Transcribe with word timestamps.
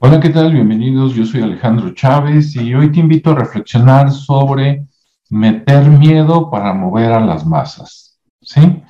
Hola, 0.00 0.18
¿qué 0.18 0.28
tal? 0.28 0.52
Bienvenidos. 0.52 1.14
Yo 1.14 1.24
soy 1.24 1.42
Alejandro 1.42 1.94
Chávez 1.94 2.56
y 2.56 2.74
hoy 2.74 2.90
te 2.90 2.98
invito 2.98 3.30
a 3.30 3.36
reflexionar 3.36 4.10
sobre 4.10 4.86
meter 5.30 5.88
miedo 5.88 6.50
para 6.50 6.74
mover 6.74 7.12
a 7.12 7.20
las 7.20 7.46
masas. 7.46 8.18
¿Sí? 8.40 8.82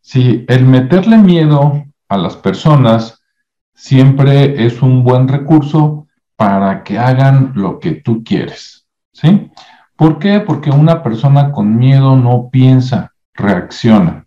Si 0.00 0.46
el 0.48 0.64
meterle 0.64 1.18
miedo 1.18 1.84
a 2.08 2.16
las 2.16 2.36
personas 2.36 3.20
siempre 3.74 4.64
es 4.66 4.80
un 4.80 5.04
buen 5.04 5.28
recurso 5.28 6.06
para 6.36 6.82
que 6.82 6.98
hagan 6.98 7.52
lo 7.54 7.78
que 7.78 7.92
tú 7.92 8.24
quieres. 8.24 8.88
¿Sí? 9.12 9.50
¿Por 9.94 10.18
qué? 10.18 10.40
Porque 10.40 10.70
una 10.70 11.02
persona 11.02 11.52
con 11.52 11.76
miedo 11.76 12.16
no 12.16 12.48
piensa, 12.50 13.12
reacciona. 13.34 14.26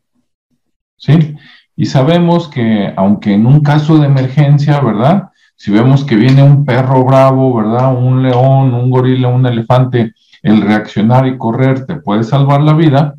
¿Sí? 0.95 1.35
Y 1.75 1.87
sabemos 1.87 2.47
que 2.47 2.93
aunque 2.95 3.33
en 3.33 3.47
un 3.47 3.61
caso 3.61 3.97
de 3.97 4.05
emergencia, 4.05 4.79
¿verdad? 4.79 5.31
Si 5.59 5.71
vemos 5.71 6.05
que 6.05 6.15
viene 6.15 6.41
un 6.41 6.63
perro 6.63 7.03
bravo, 7.03 7.53
¿verdad? 7.57 7.93
Un 7.93 8.23
león, 8.23 8.73
un 8.73 8.89
gorila, 8.89 9.27
un 9.27 9.45
elefante, 9.45 10.13
el 10.41 10.61
reaccionar 10.61 11.27
y 11.27 11.37
correr 11.37 11.85
te 11.85 11.97
puede 11.97 12.23
salvar 12.23 12.61
la 12.61 12.71
vida. 12.71 13.15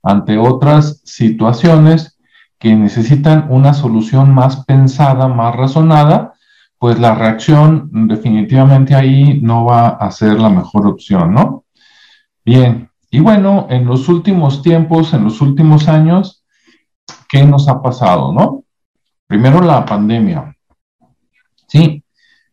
Ante 0.00 0.38
otras 0.38 1.02
situaciones 1.04 2.20
que 2.56 2.76
necesitan 2.76 3.48
una 3.48 3.74
solución 3.74 4.32
más 4.32 4.64
pensada, 4.64 5.26
más 5.26 5.56
razonada, 5.56 6.34
pues 6.78 7.00
la 7.00 7.16
reacción 7.16 7.90
definitivamente 8.06 8.94
ahí 8.94 9.40
no 9.42 9.64
va 9.64 9.88
a 9.88 10.08
ser 10.12 10.38
la 10.38 10.50
mejor 10.50 10.86
opción, 10.86 11.34
¿no? 11.34 11.64
Bien, 12.44 12.88
y 13.10 13.18
bueno, 13.18 13.66
en 13.70 13.86
los 13.86 14.08
últimos 14.08 14.62
tiempos, 14.62 15.12
en 15.14 15.24
los 15.24 15.40
últimos 15.40 15.88
años, 15.88 16.44
¿qué 17.28 17.44
nos 17.44 17.66
ha 17.66 17.82
pasado, 17.82 18.32
no? 18.32 18.62
Primero 19.26 19.60
la 19.62 19.84
pandemia. 19.84 20.56
Sí, 21.72 22.04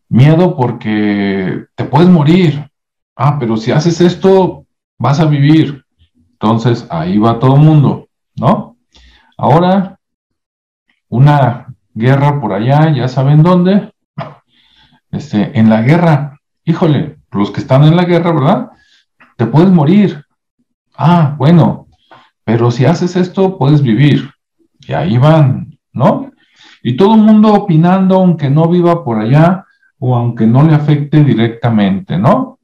miedo 0.07 0.55
porque 0.55 1.65
te 1.75 1.83
puedes 1.83 2.07
morir. 2.07 2.71
Ah, 3.17 3.35
pero 3.37 3.57
si 3.57 3.69
haces 3.69 3.99
esto, 3.99 4.65
vas 4.97 5.19
a 5.19 5.25
vivir. 5.25 5.83
Entonces, 6.31 6.87
ahí 6.89 7.17
va 7.17 7.37
todo 7.37 7.55
el 7.55 7.61
mundo, 7.61 8.07
¿no? 8.37 8.77
Ahora, 9.37 9.99
una 11.09 11.67
guerra 11.93 12.39
por 12.39 12.53
allá, 12.53 12.95
ya 12.95 13.09
saben 13.09 13.43
dónde. 13.43 13.91
Este, 15.11 15.59
en 15.59 15.69
la 15.69 15.81
guerra, 15.81 16.39
híjole, 16.63 17.17
los 17.31 17.51
que 17.51 17.59
están 17.59 17.83
en 17.83 17.97
la 17.97 18.05
guerra, 18.05 18.31
¿verdad? 18.31 18.69
Te 19.35 19.47
puedes 19.47 19.69
morir. 19.69 20.23
Ah, 20.95 21.35
bueno, 21.37 21.89
pero 22.45 22.71
si 22.71 22.85
haces 22.85 23.17
esto, 23.17 23.57
puedes 23.57 23.81
vivir. 23.81 24.31
Y 24.79 24.93
ahí 24.93 25.17
van, 25.17 25.77
¿no? 25.91 26.31
Y 26.83 26.95
todo 26.95 27.15
el 27.15 27.21
mundo 27.21 27.53
opinando, 27.53 28.15
aunque 28.15 28.49
no 28.49 28.67
viva 28.67 29.03
por 29.03 29.19
allá 29.19 29.65
o 29.99 30.15
aunque 30.15 30.47
no 30.47 30.63
le 30.63 30.73
afecte 30.73 31.23
directamente, 31.23 32.17
¿no? 32.17 32.59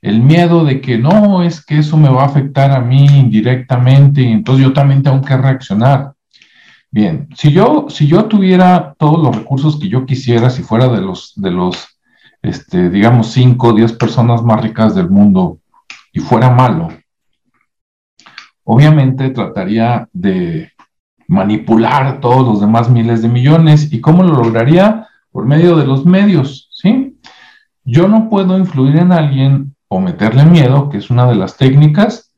El 0.00 0.22
miedo 0.22 0.64
de 0.64 0.80
que 0.80 0.96
no, 0.96 1.42
es 1.42 1.64
que 1.64 1.78
eso 1.78 1.96
me 1.96 2.08
va 2.08 2.22
a 2.22 2.26
afectar 2.26 2.70
a 2.70 2.80
mí 2.80 3.04
indirectamente 3.04 4.22
y 4.22 4.32
entonces 4.32 4.64
yo 4.64 4.72
también 4.72 5.02
tengo 5.02 5.20
que 5.22 5.36
reaccionar. 5.36 6.12
Bien, 6.90 7.28
si 7.34 7.52
yo, 7.52 7.86
si 7.90 8.06
yo 8.06 8.24
tuviera 8.24 8.94
todos 8.98 9.22
los 9.22 9.36
recursos 9.36 9.78
que 9.78 9.88
yo 9.88 10.06
quisiera, 10.06 10.48
si 10.48 10.62
fuera 10.62 10.88
de 10.88 11.02
los, 11.02 11.34
de 11.36 11.50
los, 11.50 12.00
este, 12.40 12.88
digamos, 12.88 13.32
5 13.32 13.68
o 13.68 13.72
10 13.74 13.92
personas 13.94 14.42
más 14.42 14.62
ricas 14.62 14.94
del 14.94 15.10
mundo 15.10 15.58
y 16.12 16.20
fuera 16.20 16.48
malo, 16.48 16.88
obviamente 18.64 19.30
trataría 19.30 20.08
de 20.12 20.72
manipular 21.28 22.20
todos 22.20 22.46
los 22.46 22.60
demás 22.60 22.90
miles 22.90 23.22
de 23.22 23.28
millones. 23.28 23.92
¿Y 23.92 24.00
cómo 24.00 24.24
lo 24.24 24.34
lograría? 24.34 25.06
Por 25.30 25.46
medio 25.46 25.76
de 25.76 25.86
los 25.86 26.04
medios, 26.04 26.68
¿sí? 26.72 27.16
Yo 27.84 28.08
no 28.08 28.28
puedo 28.28 28.58
influir 28.58 28.96
en 28.96 29.12
alguien 29.12 29.76
o 29.88 30.00
meterle 30.00 30.44
miedo, 30.44 30.88
que 30.88 30.98
es 30.98 31.10
una 31.10 31.26
de 31.26 31.36
las 31.36 31.56
técnicas, 31.56 32.28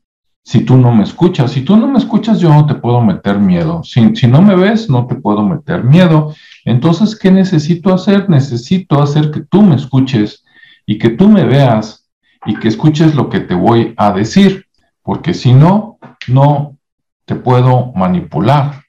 si 0.43 0.61
tú 0.61 0.77
no 0.77 0.93
me 0.93 1.03
escuchas. 1.03 1.51
Si 1.51 1.61
tú 1.61 1.77
no 1.77 1.87
me 1.87 1.97
escuchas, 1.97 2.39
yo 2.39 2.49
no 2.49 2.65
te 2.65 2.75
puedo 2.75 3.01
meter 3.01 3.39
miedo. 3.39 3.83
Si, 3.83 4.15
si 4.15 4.27
no 4.27 4.41
me 4.41 4.55
ves, 4.55 4.89
no 4.89 5.07
te 5.07 5.15
puedo 5.15 5.43
meter 5.43 5.83
miedo. 5.83 6.33
Entonces, 6.65 7.17
¿qué 7.17 7.31
necesito 7.31 7.93
hacer? 7.93 8.29
Necesito 8.29 9.01
hacer 9.01 9.31
que 9.31 9.41
tú 9.41 9.61
me 9.61 9.75
escuches 9.75 10.43
y 10.85 10.97
que 10.97 11.09
tú 11.09 11.29
me 11.29 11.45
veas 11.45 12.09
y 12.45 12.55
que 12.55 12.67
escuches 12.67 13.15
lo 13.15 13.29
que 13.29 13.39
te 13.39 13.53
voy 13.53 13.93
a 13.97 14.11
decir, 14.11 14.65
porque 15.03 15.33
si 15.33 15.53
no, 15.53 15.99
no 16.27 16.77
te 17.25 17.35
puedo 17.35 17.91
manipular. 17.93 18.80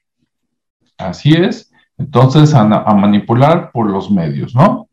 Así 0.97 1.33
es. 1.33 1.71
Entonces, 1.97 2.53
a, 2.53 2.65
manipular 2.65 3.71
por 3.71 3.89
los 3.89 4.09
medios, 4.09 4.55
¿no? 4.55 4.89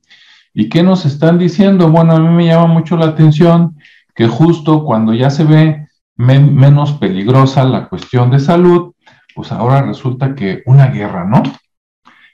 ¿Y 0.53 0.69
qué 0.69 0.83
nos 0.83 1.07
están 1.07 1.39
diciendo? 1.39 1.91
Bueno, 1.91 2.15
a 2.15 2.21
mí 2.21 2.29
me 2.29 2.47
llama 2.47 2.67
mucho 2.67 2.97
la 2.97 3.07
atención 3.07 3.77
que 4.15 4.27
justo 4.27 4.85
cuando 4.85 5.15
ya 5.15 5.31
se 5.31 5.45
ve 5.45 5.87
menos 6.17 6.93
peligrosa 6.93 7.65
la 7.65 7.89
cuestión 7.89 8.31
de 8.31 8.41
salud, 8.41 8.93
pues 9.35 9.53
ahora 9.53 9.83
resulta 9.83 10.35
que 10.35 10.63
una 10.67 10.89
guerra, 10.89 11.25
¿no? 11.25 11.43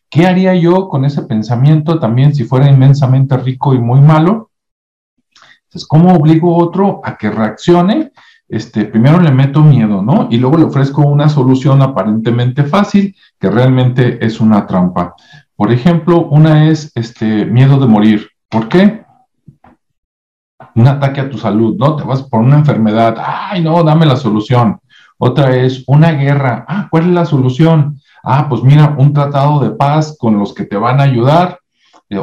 ¿Qué 0.09 0.26
haría 0.26 0.55
yo 0.55 0.88
con 0.88 1.05
ese 1.05 1.22
pensamiento 1.22 1.99
también 1.99 2.34
si 2.34 2.44
fuera 2.44 2.69
inmensamente 2.69 3.37
rico 3.37 3.75
y 3.75 3.78
muy 3.78 4.00
malo? 4.00 4.50
Entonces, 5.65 5.87
¿cómo 5.87 6.15
obligo 6.15 6.55
a 6.55 6.65
otro 6.65 7.00
a 7.05 7.16
que 7.16 7.31
reaccione? 7.31 8.12
Este, 8.48 8.84
primero 8.84 9.20
le 9.20 9.32
meto 9.32 9.60
miedo, 9.60 10.02
¿no? 10.02 10.28
Y 10.30 10.38
luego 10.38 10.56
le 10.56 10.64
ofrezco 10.64 11.02
una 11.02 11.28
solución 11.28 11.82
aparentemente 11.82 12.62
fácil 12.62 13.16
que 13.40 13.50
realmente 13.50 14.24
es 14.24 14.40
una 14.40 14.66
trampa. 14.66 15.14
Por 15.56 15.72
ejemplo, 15.72 16.26
una 16.26 16.68
es 16.68 16.92
este 16.94 17.44
miedo 17.46 17.78
de 17.78 17.86
morir. 17.86 18.28
¿Por 18.48 18.68
qué? 18.68 19.04
Un 20.74 20.86
ataque 20.86 21.20
a 21.20 21.30
tu 21.30 21.38
salud, 21.38 21.76
¿no? 21.78 21.96
Te 21.96 22.04
vas 22.04 22.22
por 22.22 22.40
una 22.40 22.56
enfermedad. 22.56 23.16
Ay, 23.18 23.62
no, 23.62 23.82
dame 23.82 24.06
la 24.06 24.16
solución. 24.16 24.78
Otra 25.18 25.56
es 25.56 25.82
una 25.86 26.12
guerra. 26.12 26.64
Ah, 26.68 26.88
¿cuál 26.90 27.04
es 27.04 27.10
la 27.10 27.24
solución? 27.24 27.98
Ah, 28.22 28.48
pues 28.48 28.62
mira, 28.62 28.94
un 28.98 29.12
tratado 29.12 29.60
de 29.60 29.70
paz 29.70 30.16
con 30.18 30.38
los 30.38 30.52
que 30.52 30.64
te 30.64 30.76
van 30.76 31.00
a 31.00 31.04
ayudar 31.04 31.60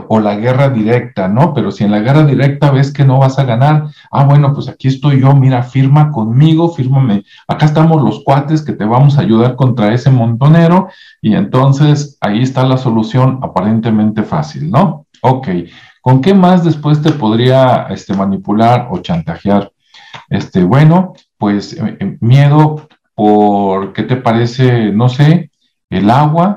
o 0.08 0.20
la 0.20 0.36
guerra 0.36 0.70
directa, 0.70 1.28
¿no? 1.28 1.54
Pero 1.54 1.72
si 1.72 1.84
en 1.84 1.92
la 1.92 2.00
guerra 2.00 2.24
directa 2.26 2.72
ves 2.72 2.94
que 2.94 3.04
no 3.04 3.20
vas 3.20 3.38
a 3.38 3.44
ganar, 3.44 3.88
ah, 4.12 4.24
bueno, 4.24 4.54
pues 4.54 4.70
aquí 4.70 4.88
estoy 4.88 5.20
yo, 5.20 5.36
mira, 5.36 5.64
firma 5.64 6.12
conmigo, 6.12 6.70
fírmame, 6.70 7.24
acá 7.48 7.66
estamos 7.66 8.02
los 8.02 8.24
cuates 8.24 8.62
que 8.62 8.74
te 8.74 8.86
vamos 8.86 9.18
a 9.18 9.22
ayudar 9.22 9.56
contra 9.56 9.94
ese 9.94 10.10
montonero 10.10 10.88
y 11.22 11.36
entonces 11.36 12.18
ahí 12.22 12.42
está 12.42 12.64
la 12.66 12.78
solución 12.78 13.40
aparentemente 13.42 14.24
fácil, 14.24 14.72
¿no? 14.72 15.06
Ok, 15.22 15.50
¿con 16.02 16.22
qué 16.22 16.34
más 16.34 16.64
después 16.64 17.02
te 17.02 17.12
podría 17.12 17.88
este, 17.90 18.14
manipular 18.14 18.88
o 18.90 19.00
chantajear? 19.00 19.72
Este, 20.30 20.64
bueno, 20.64 21.14
pues 21.38 21.74
eh, 21.74 21.98
eh, 22.00 22.18
miedo 22.22 22.88
por, 23.16 23.92
¿qué 23.94 24.04
te 24.04 24.16
parece? 24.16 24.92
No 24.92 25.10
sé, 25.10 25.52
el 25.90 26.10
agua, 26.10 26.56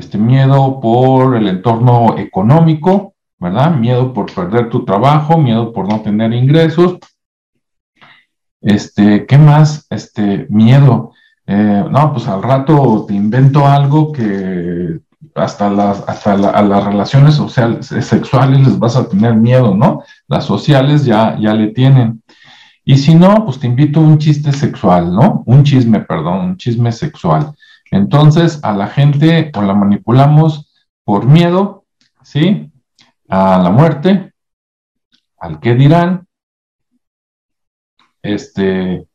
este 0.00 0.18
miedo 0.18 0.80
por 0.80 1.36
el 1.36 1.46
entorno 1.46 2.18
económico, 2.18 3.14
¿verdad? 3.38 3.74
Miedo 3.76 4.12
por 4.12 4.32
perder 4.34 4.68
tu 4.68 4.84
trabajo, 4.84 5.38
miedo 5.38 5.72
por 5.72 5.88
no 5.88 6.00
tener 6.00 6.32
ingresos. 6.32 6.98
Este, 8.60 9.26
¿qué 9.26 9.38
más? 9.38 9.86
Este, 9.90 10.46
miedo. 10.50 11.12
Eh, 11.46 11.84
no, 11.90 12.12
pues 12.12 12.26
al 12.28 12.42
rato 12.42 13.04
te 13.06 13.14
invento 13.14 13.66
algo 13.66 14.12
que 14.12 15.00
hasta 15.34 15.70
las, 15.70 16.02
hasta 16.06 16.32
a 16.32 16.62
las 16.62 16.84
relaciones 16.84 17.34
sociales, 17.34 17.86
sexuales 17.86 18.60
les 18.60 18.78
vas 18.78 18.96
a 18.96 19.08
tener 19.08 19.34
miedo, 19.34 19.74
¿no? 19.74 20.02
Las 20.28 20.44
sociales 20.44 21.04
ya, 21.04 21.36
ya 21.38 21.54
le 21.54 21.68
tienen. 21.68 22.22
Y 22.84 22.96
si 22.96 23.14
no, 23.14 23.44
pues 23.44 23.58
te 23.58 23.66
invito 23.66 24.00
a 24.00 24.02
un 24.02 24.18
chiste 24.18 24.52
sexual, 24.52 25.14
¿no? 25.14 25.42
Un 25.46 25.62
chisme, 25.62 26.00
perdón, 26.00 26.40
un 26.40 26.56
chisme 26.56 26.90
sexual. 26.92 27.52
Entonces, 27.90 28.60
a 28.62 28.72
la 28.72 28.86
gente 28.86 29.50
o 29.54 29.62
la 29.62 29.74
manipulamos 29.74 30.72
por 31.04 31.26
miedo, 31.26 31.84
¿sí? 32.22 32.70
A 33.28 33.58
la 33.58 33.70
muerte, 33.70 34.32
al 35.38 35.60
que 35.60 35.74
dirán, 35.74 36.26
este, 38.22 39.06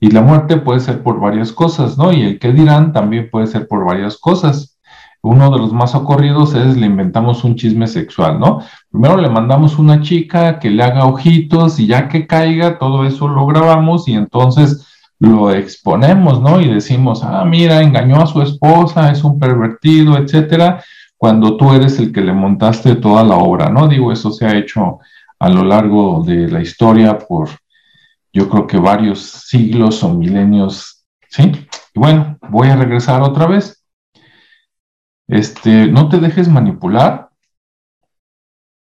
y 0.00 0.10
la 0.10 0.22
muerte 0.22 0.56
puede 0.58 0.80
ser 0.80 1.02
por 1.02 1.20
varias 1.20 1.52
cosas, 1.52 1.98
¿no? 1.98 2.12
Y 2.12 2.22
el 2.22 2.38
que 2.38 2.52
dirán 2.52 2.92
también 2.92 3.30
puede 3.30 3.46
ser 3.46 3.68
por 3.68 3.84
varias 3.84 4.18
cosas. 4.18 4.78
Uno 5.22 5.50
de 5.50 5.58
los 5.58 5.72
más 5.72 5.94
ocurridos 5.94 6.54
es 6.54 6.76
le 6.76 6.86
inventamos 6.86 7.44
un 7.44 7.56
chisme 7.56 7.86
sexual, 7.86 8.38
¿no? 8.38 8.60
Primero 8.90 9.16
le 9.16 9.30
mandamos 9.30 9.78
una 9.78 10.02
chica 10.02 10.58
que 10.58 10.70
le 10.70 10.82
haga 10.82 11.06
ojitos 11.06 11.80
y 11.80 11.86
ya 11.86 12.08
que 12.08 12.26
caiga, 12.26 12.78
todo 12.78 13.06
eso 13.06 13.28
lo 13.28 13.46
grabamos 13.46 14.06
y 14.06 14.14
entonces 14.14 14.86
lo 15.24 15.52
exponemos, 15.52 16.40
¿no? 16.40 16.60
Y 16.60 16.68
decimos, 16.72 17.22
ah, 17.24 17.44
mira, 17.44 17.82
engañó 17.82 18.20
a 18.20 18.26
su 18.26 18.42
esposa, 18.42 19.10
es 19.10 19.24
un 19.24 19.38
pervertido, 19.38 20.16
etcétera, 20.16 20.82
cuando 21.16 21.56
tú 21.56 21.72
eres 21.72 21.98
el 21.98 22.12
que 22.12 22.20
le 22.20 22.32
montaste 22.32 22.96
toda 22.96 23.24
la 23.24 23.36
obra, 23.36 23.70
¿no? 23.70 23.88
Digo, 23.88 24.12
eso 24.12 24.30
se 24.30 24.46
ha 24.46 24.56
hecho 24.56 24.98
a 25.38 25.48
lo 25.48 25.64
largo 25.64 26.22
de 26.24 26.48
la 26.48 26.60
historia 26.60 27.18
por, 27.18 27.48
yo 28.32 28.48
creo 28.48 28.66
que 28.66 28.78
varios 28.78 29.20
siglos 29.20 30.02
o 30.02 30.14
milenios, 30.14 31.04
¿sí? 31.28 31.52
Y 31.94 31.98
bueno, 31.98 32.38
voy 32.48 32.68
a 32.68 32.76
regresar 32.76 33.22
otra 33.22 33.46
vez. 33.46 33.84
Este, 35.26 35.86
no 35.86 36.08
te 36.08 36.18
dejes 36.18 36.48
manipular 36.48 37.30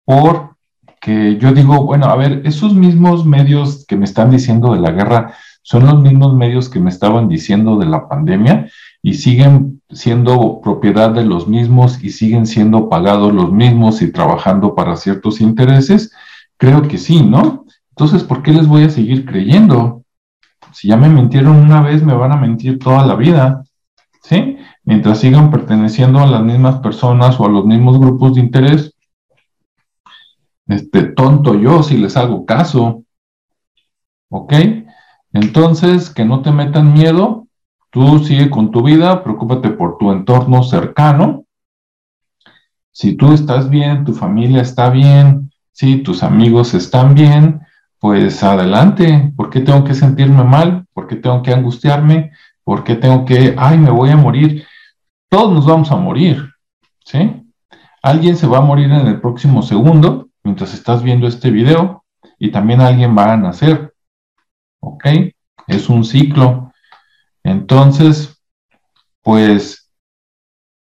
porque 0.07 1.37
yo 1.39 1.53
digo, 1.53 1.85
bueno, 1.85 2.07
a 2.07 2.17
ver, 2.17 2.43
esos 2.45 2.75
mismos 2.75 3.27
medios 3.27 3.85
que 3.87 3.97
me 3.97 4.05
están 4.05 4.31
diciendo 4.31 4.73
de 4.73 4.81
la 4.81 4.93
guerra 4.93 5.35
son 5.67 5.85
los 5.85 6.01
mismos 6.01 6.33
medios 6.33 6.69
que 6.69 6.79
me 6.79 6.91
estaban 6.91 7.29
diciendo 7.29 7.77
de 7.77 7.87
la 7.87 8.09
pandemia 8.09 8.71
y 9.03 9.15
siguen 9.15 9.83
siendo 9.91 10.61
propiedad 10.63 11.11
de 11.11 11.25
los 11.25 11.49
mismos 11.49 12.05
y 12.05 12.11
siguen 12.11 12.47
siendo 12.47 12.89
pagados 12.89 13.35
los 13.35 13.51
mismos 13.51 14.01
y 14.01 14.13
trabajando 14.13 14.77
para 14.77 14.95
ciertos 14.95 15.41
intereses. 15.41 16.13
Creo 16.57 16.83
que 16.83 16.99
sí, 16.99 17.21
¿no? 17.21 17.65
Entonces, 17.91 18.23
¿por 18.23 18.45
qué 18.45 18.53
les 18.53 18.69
voy 18.69 18.85
a 18.85 18.91
seguir 18.91 19.27
creyendo? 19.27 20.05
Si 20.73 20.87
ya 20.87 20.97
me 20.97 21.09
mintieron 21.09 21.57
una 21.57 21.83
vez, 21.83 22.01
me 22.01 22.15
van 22.15 22.31
a 22.31 22.37
mentir 22.37 22.79
toda 22.79 23.05
la 23.05 23.17
vida, 23.17 23.65
¿sí? 24.23 24.59
Mientras 24.85 25.19
sigan 25.19 25.51
perteneciendo 25.51 26.21
a 26.21 26.29
las 26.29 26.45
mismas 26.45 26.79
personas 26.79 27.41
o 27.41 27.45
a 27.45 27.51
los 27.51 27.67
mismos 27.67 27.99
grupos 27.99 28.35
de 28.35 28.41
interés, 28.41 28.95
este, 30.69 31.03
tonto 31.07 31.57
yo 31.57 31.83
si 31.83 31.97
les 31.97 32.17
hago 32.17 32.47
caso, 32.47 33.03
¿ok? 34.31 34.53
Entonces, 35.37 36.09
que 36.09 36.25
no 36.25 36.41
te 36.41 36.51
metan 36.51 36.95
miedo, 36.95 37.47
tú 37.91 38.21
sigue 38.21 38.49
con 38.49 38.71
tu 38.71 38.83
vida, 38.83 39.23
preocúpate 39.23 39.69
por 39.69 39.99
tu 39.99 40.11
entorno 40.11 40.63
cercano. 40.63 41.45
Si 42.91 43.17
tú 43.17 43.35
estás 43.35 43.69
bien, 43.69 44.07
tu 44.07 44.15
familia 44.15 44.63
está 44.63 44.89
bien, 44.89 45.53
si 45.73 45.99
tus 45.99 46.23
amigos 46.23 46.73
están 46.73 47.15
bien, 47.15 47.61
pues 47.99 48.43
adelante. 48.43 49.31
¿Por 49.37 49.51
qué 49.51 49.61
tengo 49.61 49.85
que 49.85 49.93
sentirme 49.93 50.43
mal? 50.43 50.87
¿Por 50.95 51.07
qué 51.07 51.17
tengo 51.17 51.43
que 51.43 51.53
angustiarme? 51.53 52.31
¿Por 52.65 52.83
qué 52.83 52.95
tengo 52.95 53.27
que, 53.27 53.55
ay, 53.59 53.77
me 53.77 53.91
voy 53.91 54.09
a 54.09 54.17
morir? 54.17 54.65
Todos 55.29 55.53
nos 55.53 55.67
vamos 55.67 55.93
a 55.93 55.97
morir, 55.97 56.51
¿sí? 57.05 57.43
Alguien 58.03 58.37
se 58.37 58.47
va 58.47 58.59
a 58.59 58.63
morir 58.63 58.87
en 58.87 59.07
el 59.07 59.21
próximo 59.21 59.61
segundo 59.61 60.31
mientras 60.43 60.73
estás 60.73 61.03
viendo 61.03 61.27
este 61.27 61.51
video 61.51 62.05
y 62.39 62.51
también 62.51 62.81
alguien 62.81 63.15
va 63.15 63.35
a 63.35 63.37
nacer, 63.37 63.96
¿ok? 64.87 65.07
Es 65.67 65.89
un 65.89 66.05
ciclo. 66.05 66.73
Entonces, 67.43 68.43
pues 69.23 69.91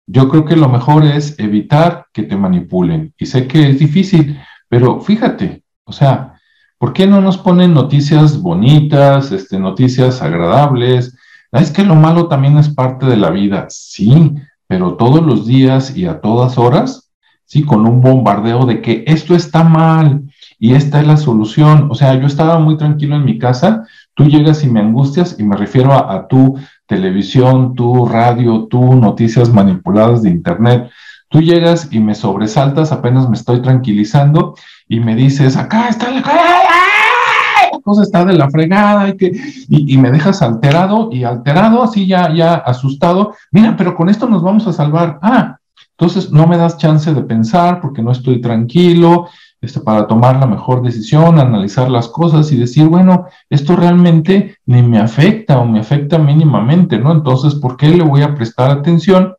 yo 0.07 0.29
creo 0.29 0.45
que 0.45 0.55
lo 0.55 0.69
mejor 0.69 1.03
es 1.05 1.37
evitar 1.39 2.07
que 2.13 2.23
te 2.23 2.35
manipulen. 2.35 3.13
Y 3.17 3.25
sé 3.25 3.47
que 3.47 3.69
es 3.69 3.79
difícil, 3.79 4.39
pero 4.69 5.01
fíjate, 5.01 5.63
o 5.83 5.91
sea, 5.91 6.35
¿Por 6.77 6.91
qué 6.93 7.07
no 7.07 7.21
nos 7.21 7.37
ponen 7.37 7.73
noticias 7.73 8.41
bonitas, 8.41 9.31
este, 9.31 9.57
noticias 9.57 10.21
agradables? 10.21 11.17
Ah, 11.51 11.61
es 11.61 11.71
que 11.71 11.83
lo 11.83 11.95
malo 11.95 12.27
también 12.27 12.57
es 12.57 12.69
parte 12.69 13.05
de 13.05 13.15
la 13.15 13.29
vida, 13.29 13.67
sí, 13.69 14.35
pero 14.67 14.95
todos 14.95 15.25
los 15.25 15.47
días 15.47 15.95
y 15.95 16.05
a 16.05 16.19
todas 16.19 16.57
horas, 16.57 17.11
sí, 17.45 17.63
con 17.63 17.87
un 17.87 18.01
bombardeo 18.01 18.65
de 18.65 18.81
que 18.81 19.03
esto 19.07 19.35
está 19.35 19.63
mal 19.63 20.23
y 20.59 20.73
esta 20.73 21.01
es 21.01 21.07
la 21.07 21.17
solución. 21.17 21.89
O 21.91 21.95
sea, 21.95 22.15
yo 22.15 22.27
estaba 22.27 22.59
muy 22.59 22.77
tranquilo 22.77 23.15
en 23.15 23.25
mi 23.25 23.37
casa, 23.37 23.85
tú 24.13 24.25
llegas 24.25 24.63
y 24.63 24.67
me 24.67 24.79
angustias 24.79 25.35
y 25.39 25.43
me 25.43 25.57
refiero 25.57 25.93
a, 25.93 26.27
tu 26.27 26.57
televisión, 26.85 27.75
tu 27.75 28.05
radio, 28.05 28.67
tu 28.69 28.95
noticias 28.95 29.51
manipuladas 29.51 30.21
de 30.21 30.29
internet. 30.29 30.89
Tú 31.29 31.41
llegas 31.41 31.89
y 31.91 31.99
me 31.99 32.15
sobresaltas, 32.15 32.91
apenas 32.91 33.27
me 33.29 33.35
estoy 33.35 33.61
tranquilizando 33.61 34.55
y 34.87 34.99
me 34.99 35.15
dices, 35.15 35.57
acá 35.57 35.89
está 35.89 36.11
la 36.11 36.21
cosa 37.85 38.01
está 38.01 38.25
de 38.25 38.33
la 38.33 38.49
fregada 38.49 39.09
y, 39.09 39.15
que, 39.15 39.31
y, 39.69 39.97
me 39.99 40.09
dejas 40.09 40.41
alterado 40.41 41.09
y 41.11 41.23
alterado, 41.23 41.83
así 41.83 42.07
ya, 42.07 42.33
ya 42.33 42.55
asustado. 42.55 43.35
Mira, 43.51 43.77
pero 43.77 43.95
con 43.95 44.09
esto 44.09 44.27
nos 44.27 44.41
vamos 44.41 44.65
a 44.65 44.73
salvar. 44.73 45.19
Ah, 45.21 45.57
entonces 45.91 46.31
no 46.31 46.47
me 46.47 46.57
das 46.57 46.77
chance 46.77 47.13
de 47.13 47.21
pensar 47.21 47.79
porque 47.81 48.01
no 48.01 48.11
estoy 48.11 48.41
tranquilo 48.41 49.27
este, 49.65 49.79
para 49.81 50.07
tomar 50.07 50.37
la 50.37 50.45
mejor 50.45 50.81
decisión, 50.81 51.39
analizar 51.39 51.89
las 51.89 52.07
cosas 52.07 52.51
y 52.51 52.57
decir, 52.57 52.87
bueno, 52.87 53.25
esto 53.49 53.75
realmente 53.75 54.57
ni 54.65 54.81
me 54.83 54.99
afecta 54.99 55.59
o 55.59 55.65
me 55.65 55.79
afecta 55.79 56.17
mínimamente, 56.17 56.99
¿no? 56.99 57.11
Entonces, 57.11 57.55
¿por 57.55 57.75
qué 57.75 57.89
le 57.89 58.03
voy 58.03 58.21
a 58.21 58.35
prestar 58.35 58.69
atención? 58.71 59.35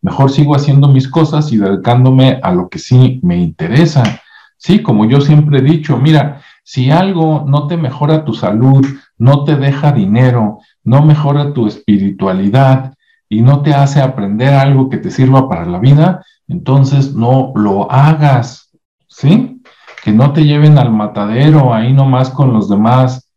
Mejor 0.00 0.30
sigo 0.30 0.54
haciendo 0.54 0.88
mis 0.88 1.08
cosas 1.08 1.50
y 1.52 1.56
dedicándome 1.56 2.38
a 2.42 2.52
lo 2.52 2.68
que 2.68 2.78
sí 2.78 3.18
me 3.22 3.38
interesa. 3.38 4.04
Sí, 4.56 4.82
como 4.82 5.06
yo 5.06 5.20
siempre 5.20 5.58
he 5.58 5.62
dicho, 5.62 5.96
mira, 5.96 6.42
si 6.62 6.90
algo 6.90 7.44
no 7.46 7.66
te 7.66 7.76
mejora 7.76 8.24
tu 8.24 8.34
salud, 8.34 8.86
no 9.16 9.44
te 9.44 9.56
deja 9.56 9.92
dinero, 9.92 10.58
no 10.84 11.02
mejora 11.02 11.54
tu 11.54 11.66
espiritualidad 11.66 12.92
y 13.28 13.40
no 13.40 13.62
te 13.62 13.72
hace 13.72 14.00
aprender 14.00 14.52
algo 14.54 14.88
que 14.88 14.98
te 14.98 15.10
sirva 15.10 15.48
para 15.48 15.64
la 15.64 15.78
vida, 15.78 16.24
entonces 16.46 17.14
no 17.14 17.52
lo 17.54 17.90
hagas, 17.90 18.67
¿sí? 19.18 19.60
Que 20.04 20.12
no 20.12 20.32
te 20.32 20.44
lleven 20.44 20.78
al 20.78 20.92
matadero 20.92 21.74
ahí 21.74 21.92
nomás 21.92 22.30
con 22.30 22.52
los 22.52 22.68
demás. 22.68 23.30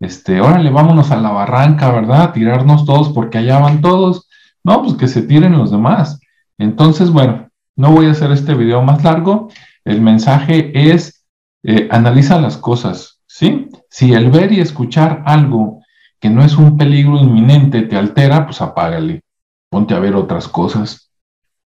Este, 0.00 0.40
órale, 0.40 0.70
vámonos 0.70 1.12
a 1.12 1.16
la 1.16 1.30
barranca, 1.30 1.92
¿verdad? 1.92 2.32
tirarnos 2.32 2.84
todos 2.84 3.10
porque 3.10 3.38
allá 3.38 3.60
van 3.60 3.80
todos. 3.80 4.28
No, 4.64 4.82
pues 4.82 4.94
que 4.94 5.06
se 5.06 5.22
tiren 5.22 5.56
los 5.56 5.70
demás. 5.70 6.18
Entonces, 6.58 7.10
bueno, 7.10 7.48
no 7.76 7.92
voy 7.92 8.06
a 8.06 8.10
hacer 8.10 8.32
este 8.32 8.54
video 8.54 8.82
más 8.82 9.04
largo. 9.04 9.48
El 9.84 10.00
mensaje 10.00 10.90
es 10.92 11.24
eh, 11.62 11.88
analiza 11.90 12.40
las 12.40 12.56
cosas, 12.56 13.22
¿sí? 13.26 13.68
Si 13.88 14.12
el 14.12 14.30
ver 14.30 14.52
y 14.52 14.60
escuchar 14.60 15.22
algo 15.24 15.82
que 16.20 16.30
no 16.30 16.42
es 16.42 16.56
un 16.56 16.76
peligro 16.76 17.16
inminente 17.18 17.82
te 17.82 17.96
altera, 17.96 18.44
pues 18.44 18.60
apágale, 18.60 19.22
ponte 19.70 19.94
a 19.94 19.98
ver 20.00 20.14
otras 20.16 20.48
cosas, 20.48 21.10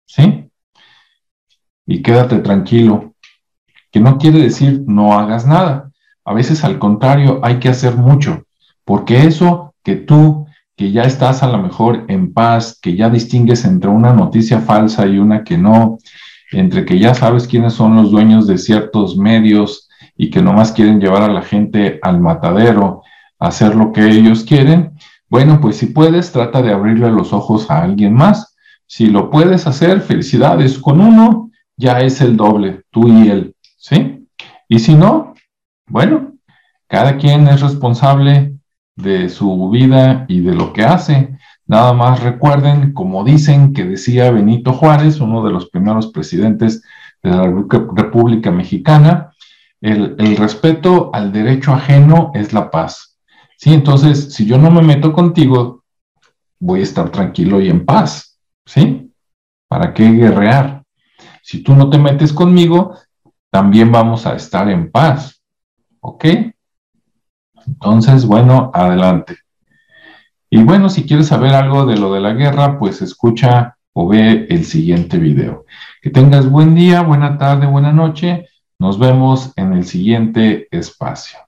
¿sí? 0.07 0.48
Y 1.89 2.03
quédate 2.03 2.39
tranquilo, 2.39 3.15
que 3.91 3.99
no 3.99 4.19
quiere 4.19 4.39
decir 4.39 4.85
no 4.87 5.19
hagas 5.19 5.45
nada. 5.45 5.91
A 6.25 6.33
veces 6.33 6.63
al 6.63 6.79
contrario, 6.79 7.41
hay 7.43 7.59
que 7.59 7.69
hacer 7.69 7.97
mucho, 7.97 8.45
porque 8.85 9.25
eso 9.25 9.75
que 9.83 9.97
tú, 9.97 10.47
que 10.77 10.93
ya 10.93 11.03
estás 11.03 11.43
a 11.43 11.49
lo 11.49 11.59
mejor 11.59 12.05
en 12.07 12.33
paz, 12.33 12.79
que 12.81 12.95
ya 12.95 13.11
distingues 13.11 13.65
entre 13.65 13.91
una 13.91 14.13
noticia 14.13 14.61
falsa 14.61 15.07
y 15.07 15.19
una 15.19 15.43
que 15.43 15.59
no, 15.59 15.99
entre 16.53 16.85
que 16.85 16.99
ya 17.01 17.15
sabes 17.15 17.49
quiénes 17.49 17.73
son 17.73 17.97
los 17.97 18.13
dueños 18.13 18.47
de 18.47 18.59
ciertos 18.59 19.17
medios 19.17 19.89
y 20.17 20.31
que 20.31 20.43
nomás 20.43 20.71
quieren 20.71 21.01
llevar 21.01 21.23
a 21.23 21.33
la 21.33 21.43
gente 21.43 21.99
al 22.03 22.21
matadero, 22.21 23.03
a 23.41 23.49
hacer 23.49 23.75
lo 23.75 23.93
que 23.93 24.07
ellos 24.07 24.45
quieren, 24.45 24.93
bueno, 25.31 25.61
pues 25.61 25.77
si 25.77 25.87
puedes, 25.87 26.33
trata 26.33 26.63
de 26.63 26.73
abrirle 26.73 27.11
los 27.11 27.33
ojos 27.33 27.71
a 27.71 27.83
alguien 27.83 28.15
más. 28.15 28.57
Si 28.87 29.07
lo 29.07 29.31
puedes 29.31 29.67
hacer, 29.67 30.01
felicidades. 30.01 30.79
Con 30.79 31.01
uno 31.01 31.48
ya 31.79 32.01
es 32.01 32.21
el 32.21 32.37
doble, 32.37 32.83
tú 32.91 33.09
y 33.09 33.31
él, 33.31 33.55
¿sí? 33.79 34.27
Y 34.69 34.81
si 34.81 34.95
no, 34.95 35.33
bueno, 35.87 36.35
cada 36.87 37.17
quien 37.17 37.49
es 37.49 37.63
responsable 37.63 38.59
de 38.97 39.29
su 39.29 39.71
vida 39.71 40.27
y 40.29 40.41
de 40.41 40.55
lo 40.55 40.73
que 40.73 40.85
hace. 40.85 41.39
Nada 41.67 41.93
más 41.93 42.23
recuerden, 42.23 42.93
como 42.93 43.25
dicen 43.25 43.73
que 43.73 43.85
decía 43.85 44.31
Benito 44.31 44.73
Juárez, 44.73 45.21
uno 45.21 45.45
de 45.45 45.53
los 45.53 45.71
primeros 45.71 46.09
presidentes 46.09 46.83
de 47.23 47.31
la 47.31 47.45
República 47.45 48.51
Mexicana, 48.51 49.33
el, 49.81 50.37
respeto 50.37 51.11
al 51.13 51.33
derecho 51.33 51.73
ajeno 51.73 52.33
es 52.35 52.53
la 52.53 52.71
paz. 52.71 53.19
Sí, 53.57 53.73
entonces, 53.73 54.35
si 54.35 54.47
yo 54.47 54.59
no 54.59 54.71
me 54.71 54.83
meto 54.83 55.13
contigo, 55.13 55.85
voy 56.59 56.81
a 56.81 56.85
estar 56.85 57.11
tranquilo 57.11 57.61
y 57.61 57.69
en 57.69 57.85
paz. 57.85 58.39
¿Sí? 58.67 59.13
¿Para 59.69 59.95
qué 59.95 60.11
guerrear? 60.11 60.78
Si 61.49 61.63
tú 61.63 61.75
no 61.75 61.89
te 61.89 61.97
metes 61.97 62.35
conmigo, 62.35 62.95
también 63.51 63.91
vamos 63.91 64.27
a 64.27 64.35
estar 64.35 64.69
en 64.69 64.91
paz. 64.91 65.43
¿Ok? 66.01 66.27
Entonces, 67.67 68.27
bueno, 68.27 68.71
adelante. 68.75 69.39
Y 70.51 70.63
bueno, 70.63 70.91
si 70.91 71.07
quieres 71.07 71.29
saber 71.29 71.55
algo 71.55 71.87
de 71.87 71.97
lo 71.97 72.13
de 72.13 72.21
la 72.21 72.35
guerra, 72.35 72.79
pues 72.79 73.01
escucha 73.01 73.79
o 73.95 74.07
ve 74.09 74.47
el 74.51 74.67
siguiente 74.67 75.17
video. 75.17 75.65
Que 76.03 76.11
tengas 76.11 76.51
buen 76.51 76.75
día, 76.75 77.01
buena 77.01 77.39
tarde, 77.39 77.67
buena 77.67 77.93
noche. 77.93 78.47
Nos 78.79 78.99
vemos 78.99 79.55
en 79.57 79.73
el 79.73 79.87
siguiente 79.87 80.69
espacio. 80.71 81.39